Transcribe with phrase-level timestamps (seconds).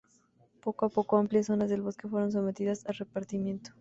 [0.63, 3.69] Poco a poco, amplias zonas del bosque fueron sometidas a repartimiento.